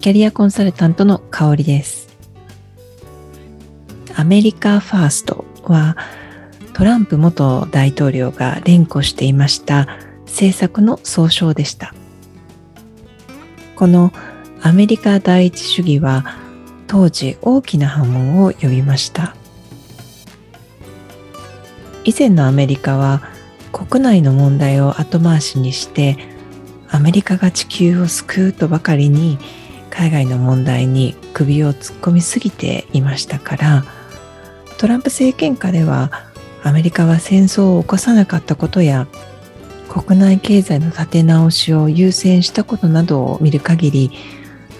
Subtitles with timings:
[0.00, 2.08] キャリアコンサルタントの香りです。
[4.16, 5.94] アメリカファーストは
[6.72, 11.92] トランプ元大統領が連呼していました政策の総称でした。
[13.76, 14.10] この
[14.62, 16.24] アメリカ第一主義は
[16.86, 19.36] 当時大きな波紋を呼びました。
[22.04, 23.28] 以前のアメリカは
[23.70, 26.16] 国内の問題を後回しにして
[26.88, 29.38] アメリカが地球を救うとばかりに
[29.90, 33.84] 海外の問題に首を突っ込みすぎていましたから
[34.78, 36.10] トランプ政権下では
[36.62, 39.06] アメリカは戦争を起こさなかったことや
[39.88, 44.10] 国内経済の立て直しを優先したことなどを見る限り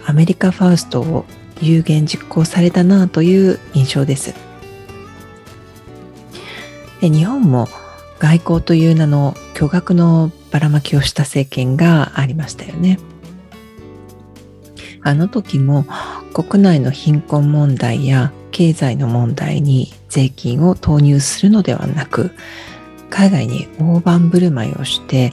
[0.07, 1.25] アメリカファーストを
[1.61, 4.35] 有言実行されたなという印象です。
[7.01, 7.69] で日本も
[8.19, 12.99] 外交という名の巨額のばらまきをした政権がありましたよね。
[15.03, 15.87] あの時も
[16.33, 22.33] 国内の貧困問題や経済の問題に税金を投入するのではなく
[23.09, 25.33] 海外に大盤振る舞いをして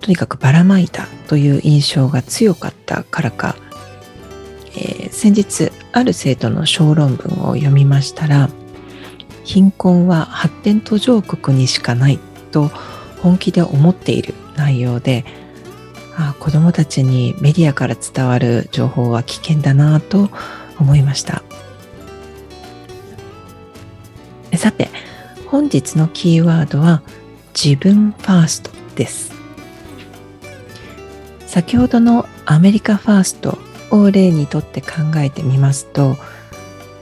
[0.00, 3.56] とにかくばらまいたという印象が強かったからか、
[4.76, 8.50] えー、先日ある生徒の小論文を読みましたら
[9.44, 12.18] 貧困は発展途上国にしかない
[12.50, 12.70] と
[13.22, 15.24] 本気で思っている内容で
[16.16, 20.30] あ子どもたちにメディアから伝わる情報は危険だなと
[20.78, 21.42] 思いました。
[24.56, 24.88] さて
[25.48, 27.02] 本日のキーワードは
[27.54, 29.34] 自分ファーストです。
[31.46, 33.58] 先ほどのアメリカファースト
[33.92, 36.16] を例にとって考えてみますと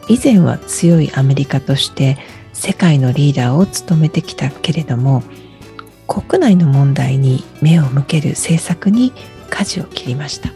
[0.08, 2.18] 以前は強いアメリカとして
[2.52, 5.22] 世界のリーダーを務めてきたけれども
[6.12, 9.14] 国内の問題に目を向ける政策に
[9.48, 10.50] 舵を切りました。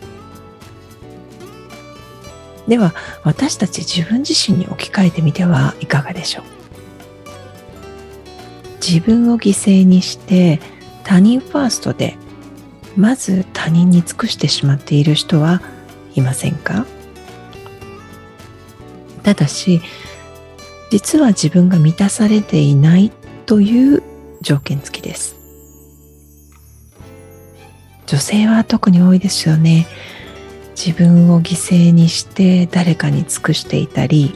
[2.69, 2.95] では
[3.25, 6.45] 私たち自分自身に置き換えてみてはいかがでしょう。
[8.87, 10.61] 自分を犠牲にして
[11.05, 12.19] 他人ファーストで
[12.95, 15.63] まず他人に尽くしてしまっている人は
[16.15, 16.85] いませんか？
[19.23, 19.81] ただし
[20.91, 23.11] 実は自分が満たされていない
[23.47, 24.03] という
[24.43, 25.35] 条件付きです。
[28.07, 29.87] 女性は特に多いですよね。
[30.77, 34.35] 自分を犠牲にして誰かに尽くしていたり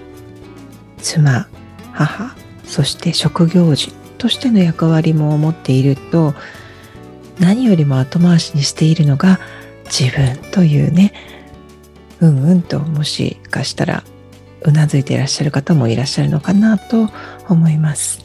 [0.97, 1.47] 妻
[1.93, 6.35] 母そして職業人としての役割も持っていると
[7.39, 9.39] 何よりも後回しにしているのが
[9.85, 11.13] 自分というね
[12.21, 14.03] うんうんともしかしたら
[14.63, 17.11] うなずいていらっしゃる方もいらっしゃるのかなと
[17.49, 18.25] 思います。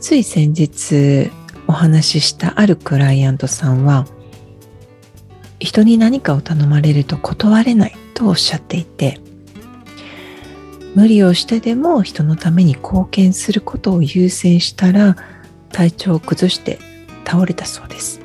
[0.00, 1.30] つい先日
[1.68, 4.06] お話ししたあるクライアントさんは
[5.60, 9.20] 人に何かを頼まれると断れないとおっしゃっていて
[10.94, 15.16] 無理をしてでも人のために貢献することを優先したら
[15.70, 16.78] 体調を崩して
[17.24, 18.20] 倒れたそうです。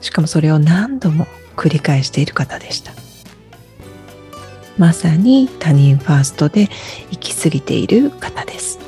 [0.00, 2.92] しかもそれを何度も繰り返している方でした。
[4.78, 6.68] まさに他人ファーストで
[7.10, 8.78] 行き過ぎている方です。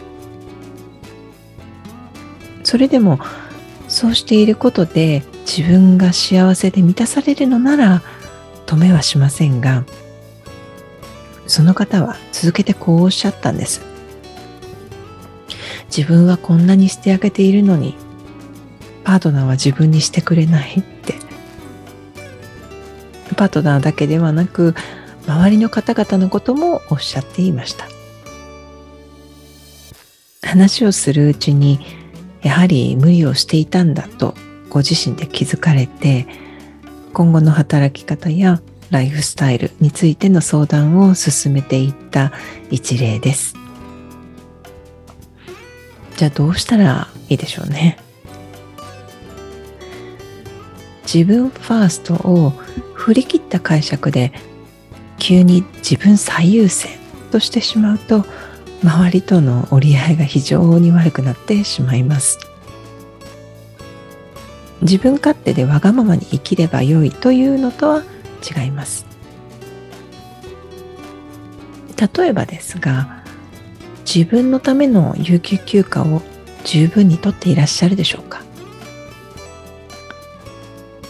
[2.75, 3.21] それでも
[3.87, 8.03] そうしていることで自分が幸せで満たされるのなら
[8.67, 9.85] 止めはしませんが
[11.47, 13.83] その方は続けてこうおっしゃったんです。
[15.97, 17.94] 自分はこんなにしてあげているのに、
[19.05, 21.15] パートナーは自分にしてくれないって。
[23.37, 24.75] パートナーだけではなく、
[25.29, 27.87] 周りの方々のこともおっしゃっていました。
[30.43, 32.04] 話をするうちに、
[32.44, 34.35] やはり無理をしていたんだと
[34.69, 36.26] ご自身で気づかれて、
[37.12, 38.61] 今後の働き方や
[38.91, 42.32] ライフスタイルについての相談を進めていった
[42.70, 43.55] 一例です。
[46.17, 47.99] じゃあどうしたらいいでしょうね。
[51.02, 52.50] 自分ファーストを
[52.94, 54.32] 振り切った解釈で
[55.19, 56.91] 急に自分最優先
[57.31, 58.25] としてしまうと
[58.84, 62.38] 周りとの折り合いが非常に悪くなってしまいます。
[64.82, 68.02] 自分勝手でわがままに生きればよいというのとは
[68.42, 69.06] 違います。
[72.16, 73.25] 例えばですが
[74.04, 76.20] 自分のための有給休暇を
[76.64, 78.42] 十分にとっていらっしゃるでしょうか？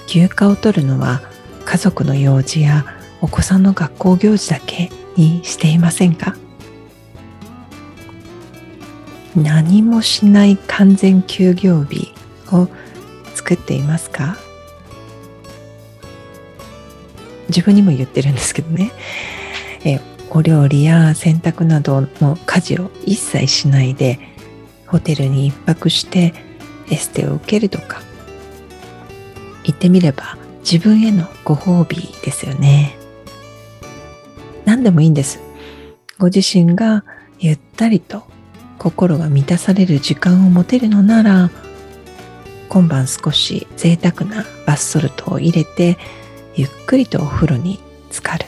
[0.06, 1.22] 休暇を取るのは
[1.64, 2.84] 家族の用事や
[3.20, 6.36] お子さんの学校行事だけにしていませんか？
[9.36, 12.12] 何もしない完全休業日
[12.52, 12.68] を
[13.34, 14.36] 作っていますか？
[17.48, 18.90] 自分にも言ってるんですけどね。
[19.84, 20.00] え
[20.30, 24.18] お料理や洗濯などの家事を一切しないで
[24.86, 26.34] ホテルに一泊して
[26.90, 28.00] エステを受けるとか。
[29.64, 32.96] 言ってみれば自分へのご褒美ですよね。
[34.64, 35.40] 何でもいいんです。
[36.18, 37.04] ご自身が
[37.38, 38.24] ゆったりと
[38.84, 41.50] 心が満たされる時間を持てるのなら
[42.68, 45.96] 今晩少し贅沢なバスソルトを入れて
[46.54, 48.44] ゆっくりとお風呂に浸かる。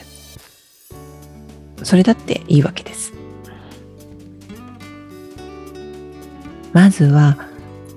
[1.83, 3.15] それだっていいわけです。
[6.75, 7.39] まずは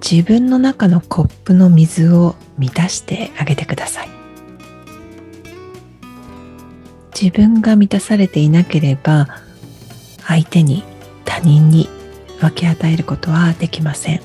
[0.02, 4.10] 自分の中のコップの水を満たしてあげてください。
[7.20, 9.28] 自分が満たされていなければ
[10.26, 10.86] 相手に
[11.26, 11.99] 他人に
[12.40, 14.22] 分け与えることはできません。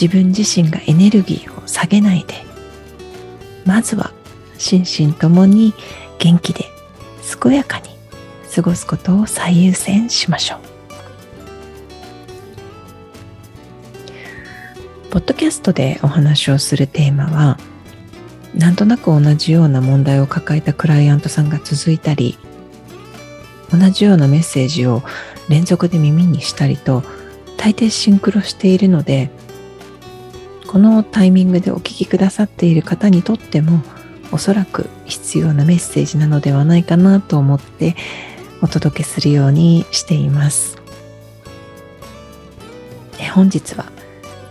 [0.00, 2.34] 自分自身がエネルギーを下げないで
[3.64, 4.12] まずは
[4.58, 5.72] 心身ともに
[6.18, 6.64] 元気で
[7.40, 7.88] 健やかに
[8.54, 10.58] 過ごすことを最優先しましょう。
[15.10, 17.56] ポッドキャストでお話をするテーマは
[18.52, 22.36] なんとなく同じような問題を抱えたクライアントさんが続いたり
[23.70, 25.02] 同じようなメッセージを
[25.48, 27.02] 連続で耳にしたりと
[27.56, 29.30] 大抵シンクロしているので
[30.66, 33.82] このタイミングでお聞きくださっている方にとっても
[34.32, 37.94] おそらく必要なメッセージなのではないかなと思って
[38.60, 40.84] お届けするようにしています。
[43.34, 43.86] 本日は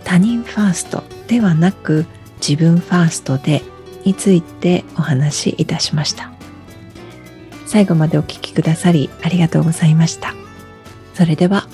[0.04, 2.06] 他人ファーストではなく
[2.45, 3.62] 自分ファーストで
[4.04, 6.33] についてお話しいたしました。
[7.74, 10.36] 最後までお聴きくださりありがとうございました。
[11.16, 11.68] それでは